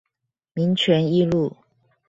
[0.53, 1.55] 民權一路